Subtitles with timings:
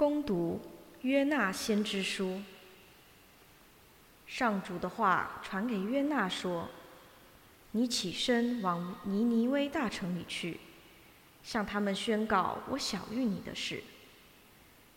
[0.00, 0.58] 攻读
[1.02, 2.40] 约纳先知书。
[4.26, 6.70] 上主的话传给约纳说
[7.72, 10.58] ：“你起身往尼尼微大城里去，
[11.42, 13.82] 向他们宣告我晓谕你的事。”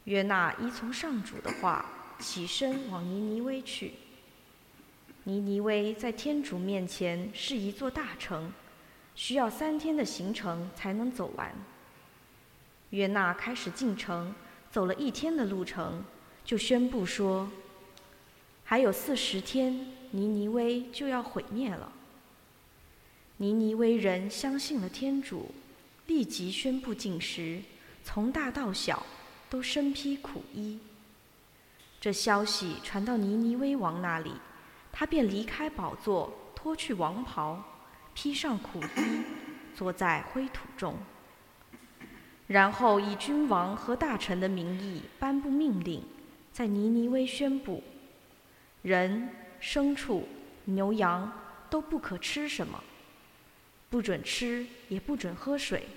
[0.06, 1.86] 约纳依从上主的话，
[2.18, 3.96] 起身往尼尼微去。
[5.26, 8.54] 尼尼微在天主面前是一座大城，
[9.16, 11.54] 需要三天的行程才能走完。
[12.92, 14.34] 约纳开始进城，
[14.74, 16.04] 走了一天的路程，
[16.44, 17.48] 就宣布说
[18.66, 19.72] ：“还有四十天，
[20.10, 21.92] 尼尼微就要毁灭了。”
[23.38, 25.52] 尼尼微人相信了天主，
[26.08, 27.62] 立即宣布禁食，
[28.04, 29.06] 从大到小
[29.48, 30.80] 都身披苦衣。
[32.02, 34.32] 这消息传到尼尼微王那里。
[34.92, 37.64] 他便离开宝座，脱去王袍，
[38.16, 39.24] 披上苦衣，
[39.76, 40.96] 坐在灰土中。
[42.48, 46.04] 然后以君王和大臣的名义颁布命令，
[46.52, 47.84] 在尼尼微宣布：
[48.82, 49.30] 人、
[49.62, 50.28] 牲畜、
[50.66, 51.32] 牛羊
[51.70, 52.84] 都不可吃什么，
[53.90, 55.88] 不准吃，也不准喝水。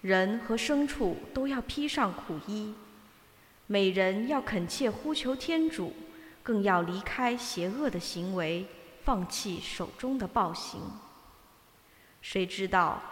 [0.00, 2.74] 人和牲畜都要披上苦衣，
[3.66, 5.92] 每人要恳切呼求天主。
[6.40, 8.64] 更要离开邪恶的行为，
[9.04, 10.80] 放弃手中的暴行。
[12.22, 13.02] 谁知道，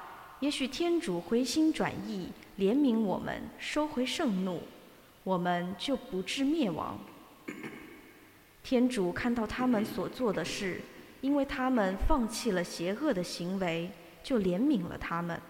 [0.41, 4.63] 也许天主回心转意，怜悯我们，收回盛怒，
[5.25, 6.99] 我们就不致灭亡。
[8.63, 10.81] 天主看到他们所做的事，
[11.23, 13.91] 因为他们放弃了邪恶的行为，
[14.23, 15.41] 就怜悯了他们，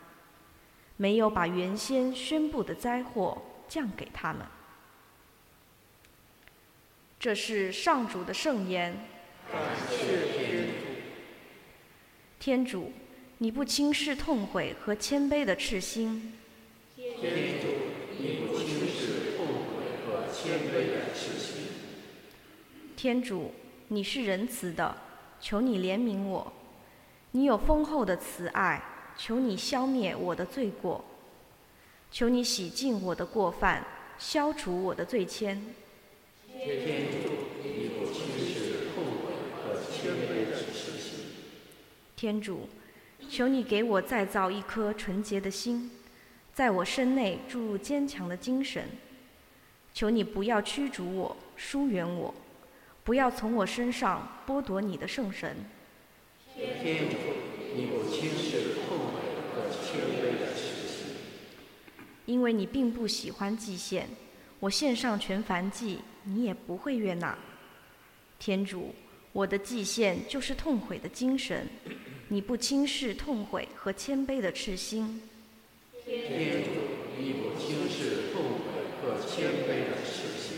[0.96, 4.46] 没有把原先宣布的灾祸降给他们。
[7.18, 8.94] 这是上主的圣言。
[9.50, 10.06] 感谢
[10.38, 10.72] 天主。
[12.38, 12.92] 天主，
[13.38, 16.32] 你不轻视痛悔和谦卑的赤心。
[16.96, 17.68] 天主，
[18.18, 21.66] 你不轻视痛悔和谦卑的赤心。
[22.96, 23.52] 天主，
[23.88, 24.96] 你是仁慈的，
[25.38, 26.50] 求你怜悯我。
[27.32, 28.82] 你有丰厚的慈爱，
[29.18, 31.04] 求你消灭我的罪过。
[32.10, 33.86] 求你洗净我的过犯，
[34.18, 35.58] 消除我的罪愆。
[36.48, 37.28] 天主，
[37.62, 41.18] 你不轻视痛悔和谦卑的赤心。
[42.16, 42.66] 天主，
[43.28, 45.90] 求你给我再造一颗纯洁的心，
[46.52, 48.88] 在我身内注入坚强的精神。
[49.92, 52.34] 求你不要驱逐我，疏远我，
[53.04, 55.56] 不要从我身上剥夺你的圣神。
[56.54, 57.16] 天主，
[57.74, 59.20] 你不轻视痛悔
[59.54, 60.46] 和谦卑的。
[62.26, 64.08] 因为你并不喜欢祭献，
[64.58, 66.00] 我献上全燔祭。
[66.28, 67.38] 你也不会悦纳，
[68.40, 68.92] 天主，
[69.30, 71.68] 我的祭献就是痛悔的精神，
[72.28, 75.22] 你不轻视痛悔和谦卑的赤心。
[76.04, 76.70] 天主，
[77.18, 80.55] 你不轻视痛悔和谦卑的赤心。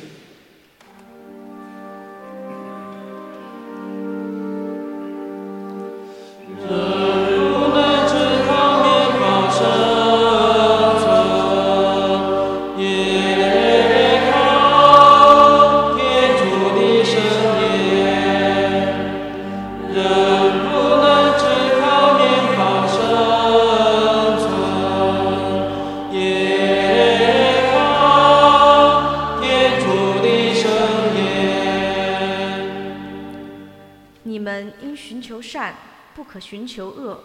[34.39, 35.75] 你们应寻求善
[36.15, 37.21] 不可寻求恶，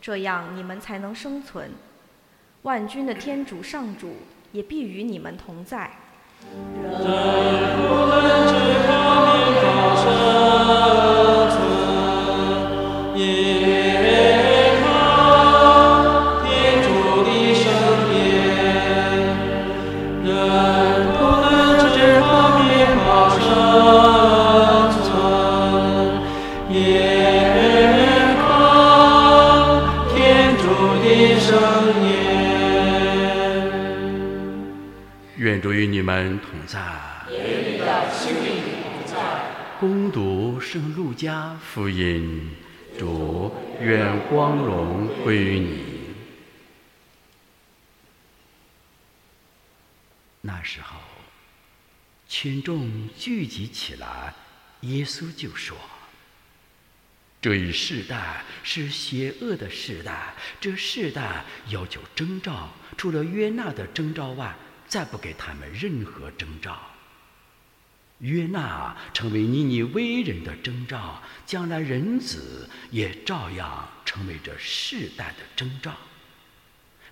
[0.00, 1.68] 这样你们才能生存。
[2.62, 4.18] 万军的天主上主
[4.52, 5.90] 也必与你们同在。
[40.74, 42.50] 圣路加福音，
[42.98, 45.84] 主愿光荣归于你。
[50.40, 50.98] 那时候，
[52.28, 54.34] 群众聚集起来，
[54.80, 55.76] 耶稣就说
[57.40, 64.52] ：“这一世代是邪恶的世代，这世代要求征兆，除了约纳的征兆外。”
[64.86, 66.78] 再不给他们任何征兆，
[68.18, 75.92] 约纳成为尼尼微人的征兆，将来人子也照样成为这世代的征兆。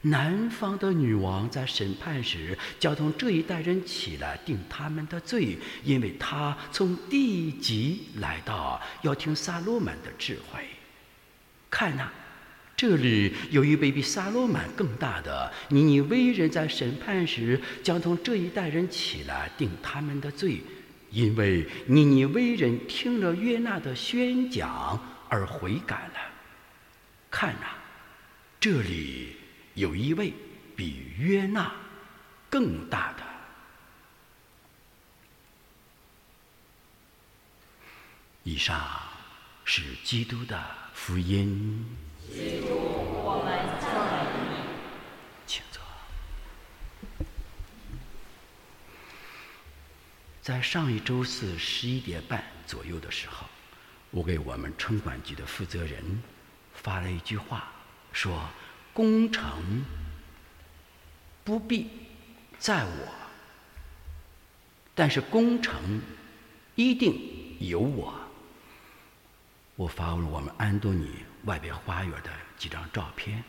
[0.05, 10.67] 南方的女王在审判时，将从这一代人起来定他们的罪，因为他从地极来到，要听撒罗满的智慧。
[11.71, 12.11] 看呐，
[12.77, 20.61] 这里有一位比撒罗满更大的尼尼微人，在审判时将从这一代人起来定他们的罪，
[21.13, 24.99] 因为尼尼微人听了约纳的宣讲
[25.29, 26.21] 而悔改了。
[27.31, 27.67] 看呐，
[28.59, 29.37] 这里。
[29.75, 30.35] 有一位
[30.77, 31.73] 比约纳
[32.51, 33.23] 更大的。
[38.43, 38.79] 以上
[39.65, 40.63] 是基督的
[40.93, 41.87] 福音
[42.29, 44.57] 我们赞美你。
[45.47, 45.81] 请坐。
[50.43, 53.47] 在上一周四十一点半左右的时候，
[54.11, 56.23] 我给我们城管局的负责人
[56.75, 57.73] 发了一句话，
[58.13, 58.47] 说。
[58.95, 59.83] 工程
[61.43, 61.89] 不必
[62.59, 63.15] 在我，
[64.95, 65.99] 但是工程
[66.75, 68.13] 一定有我。
[69.77, 71.11] 我发了我们安东尼
[71.45, 73.43] 外边花园的几张照片。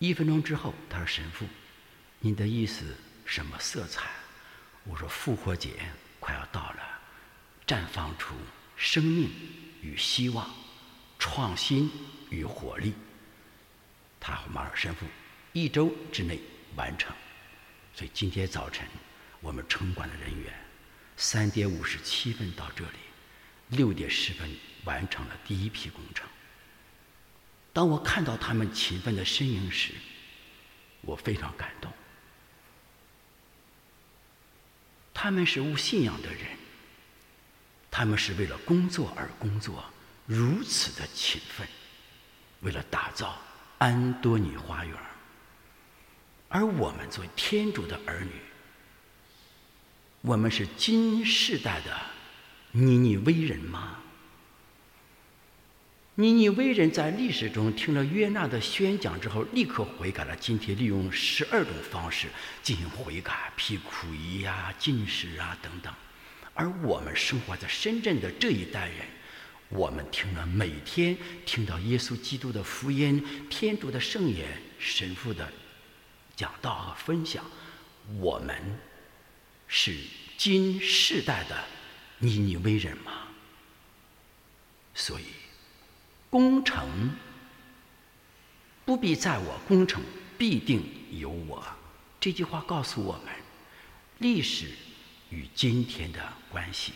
[0.00, 1.46] 一分钟之后，他说：“神父，
[2.18, 4.10] 您的意思什么色彩？”
[4.84, 5.70] 我说：“复活节
[6.20, 7.00] 快要到了，
[7.66, 8.34] 绽放出
[8.76, 9.30] 生命
[9.80, 10.48] 与希望，
[11.18, 11.90] 创新
[12.30, 12.94] 与活力。”
[14.20, 15.06] 他和马尔神父
[15.52, 16.38] 一周之内
[16.76, 17.14] 完成，
[17.94, 18.86] 所以今天早晨
[19.40, 20.52] 我们城管的人员
[21.16, 22.98] 三点五十七分到这里，
[23.70, 24.50] 六点十分
[24.84, 26.28] 完成了第一批工程。
[27.72, 29.92] 当我看到他们勤奋的身影时，
[31.00, 31.92] 我非常感动。
[35.24, 36.42] 他们是无信仰的人，
[37.90, 39.82] 他们是为了工作而工作，
[40.26, 41.66] 如此的勤奋，
[42.60, 43.40] 为了打造。
[43.78, 44.94] 安多尼花园，
[46.48, 48.32] 而我们作为天主的儿女，
[50.20, 51.98] 我们是今世代的
[52.72, 53.96] 尼尼微人吗？
[56.16, 60.36] 尼尼微人在历史中听了约纳的宣讲之后，立刻悔改了。
[60.36, 62.28] 今天利用十二种方式
[62.62, 65.92] 进行悔改，辟苦役呀、进食啊等等。
[66.54, 68.98] 而我们生活在深圳的这一代人。
[69.70, 74.46] 我们听了每天听到耶稣基督的福音、天主的圣言、
[74.78, 75.52] 神父的
[76.36, 77.44] 讲道和分享，
[78.20, 78.54] 我们
[79.66, 79.96] 是
[80.36, 81.64] 今世代的
[82.18, 83.12] 尼尼微人吗？
[84.94, 85.24] 所以，
[86.34, 87.12] 功成
[88.84, 90.02] 不必在我，功成
[90.36, 90.82] 必定
[91.12, 91.64] 有我。
[92.18, 93.32] 这句话告诉我们，
[94.18, 94.66] 历史
[95.30, 96.18] 与今天的
[96.50, 96.92] 关系。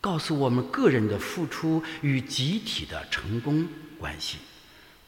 [0.00, 3.68] 告诉我们个人的付出与集体的成功
[3.98, 4.36] 关系，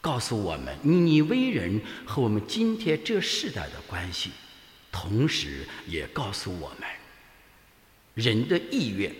[0.01, 4.33] 告诉我们你为人和我们今天这世代的关系，
[4.91, 6.89] 同时也告诉我们
[8.15, 9.15] 人的意愿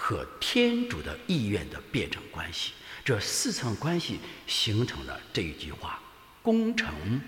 [0.00, 2.72] 和天主的意愿的辩证关系。
[3.04, 6.00] 这四层关系形成了这一句话：
[6.42, 7.20] 工程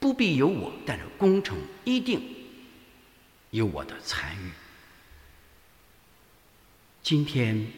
[0.00, 2.20] 不必有我，但是工程一定
[3.50, 4.50] 有我的参与。
[7.00, 7.70] 今天，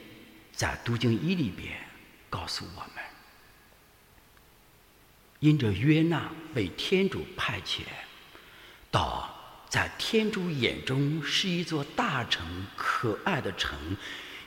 [0.52, 1.78] 在读经一里边
[2.31, 3.04] 告诉我们，
[5.40, 7.82] 因着约纳被天主派遣
[8.91, 9.33] 到
[9.74, 13.76] 在天主眼中是一座大城、可爱的城，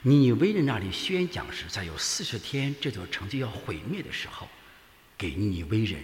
[0.02, 4.48] 尼微人那里宣讲时，在有四十天这座城就要毁灭的时候，
[5.18, 6.02] 给尼微人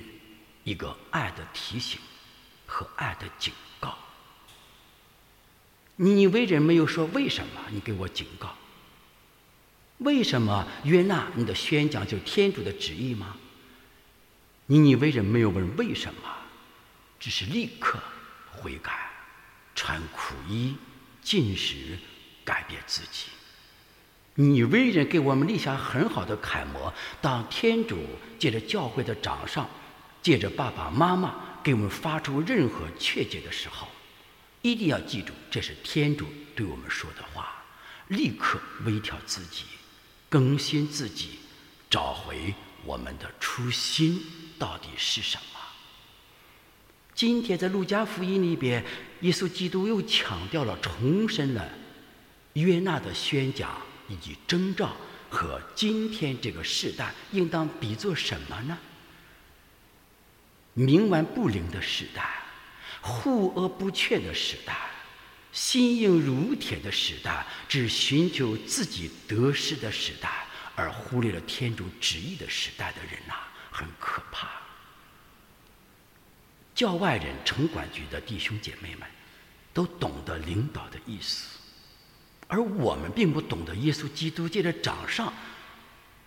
[0.65, 2.01] 一个爱的提醒
[2.65, 3.97] 和爱的警告。
[5.95, 8.53] 尼微人没有说为什么你给我警告。
[9.99, 13.37] 为什么约纳你的宣讲就是天主的旨意吗？
[14.65, 16.29] 你尼微人没有问为什么，
[17.21, 17.97] 只是立刻
[18.51, 19.02] 悔改，
[19.75, 20.75] 穿苦衣，
[21.21, 21.97] 进食，
[22.43, 23.27] 改变自己。
[24.35, 26.93] 你为人给我们立下很好的楷模。
[27.21, 27.97] 当天主
[28.39, 29.69] 借着教会的掌上，
[30.21, 33.87] 借着爸爸妈妈给我们发出任何劝诫的时候，
[34.61, 37.63] 一定要记住，这是天主对我们说的话，
[38.07, 39.65] 立刻微调自己。
[40.29, 41.37] 更新自己，
[41.91, 44.19] 找回我们的初心
[44.57, 45.52] 到底是什么？
[47.15, 48.83] 今天在路加福音里边，
[49.21, 51.69] 耶稣基督又强调了、重申了
[52.53, 54.95] 约纳的宣讲以及征兆
[55.29, 58.77] 和今天这个时代应当比作什么呢？
[60.75, 62.27] 冥顽不灵的时代，
[62.99, 64.75] 护而不劝的时代。
[65.51, 73.35] 心硬如铁的时代，只寻求自己得失的时代，而忽略了天主旨意的时代的人呐，
[73.71, 74.62] 很可怕。
[76.83, 79.07] 教外人城管局的弟兄姐妹们，
[79.73, 81.57] 都懂得领导的意思，
[82.49, 85.31] 而我们并不懂得耶稣基督借着掌上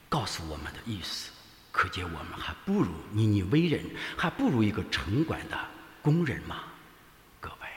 [0.08, 1.30] 告诉我们的意思，
[1.70, 3.84] 可见我们还不如尼尼微人，
[4.16, 5.58] 还不如一个城管的
[6.00, 6.64] 工人吗？
[7.38, 7.68] 各位，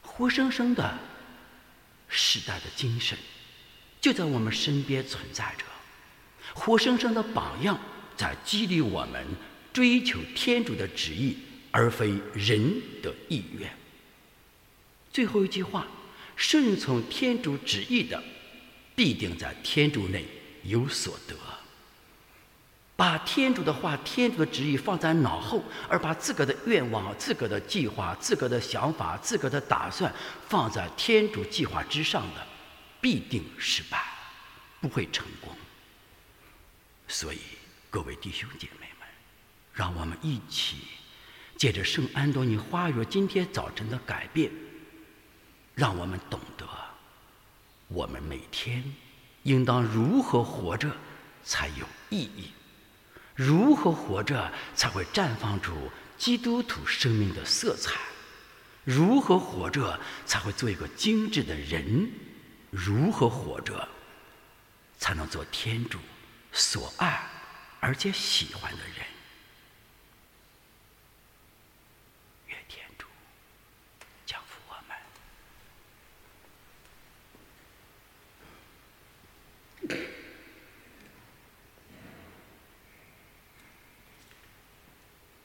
[0.00, 0.96] 活生生的
[2.06, 3.18] 时代的精神
[4.00, 5.64] 就在我们身边存在着，
[6.54, 7.76] 活生生的榜样
[8.16, 9.26] 在激励我们。
[9.78, 11.38] 追求天主的旨意，
[11.70, 13.70] 而非人的意愿。
[15.12, 15.86] 最后一句话：
[16.34, 18.20] 顺从天主旨意的，
[18.96, 20.24] 必定在天主内
[20.64, 21.36] 有所得。
[22.96, 30.12] 把天主的话、天主的旨意放在脑后，而把自个的愿望、自个的计划、自个的想法、自个的打算
[30.48, 32.44] 放在天主计划之上的，
[33.00, 34.04] 必定失败，
[34.80, 35.56] 不会成功。
[37.06, 37.38] 所以，
[37.88, 38.87] 各位弟兄姐妹。
[39.78, 40.78] 让我们一起
[41.56, 44.50] 借着圣安东尼花园今天早晨的改变，
[45.76, 46.66] 让我们懂得
[47.86, 48.82] 我们每天
[49.44, 50.90] 应当如何活着
[51.44, 52.50] 才有意义，
[53.36, 58.00] 如何活着才会绽放出基督徒生命的色彩，
[58.82, 62.10] 如何活着才会做一个精致的人，
[62.72, 63.88] 如何活着
[64.98, 66.00] 才能做天主
[66.50, 67.22] 所爱
[67.78, 69.06] 而且喜欢的人。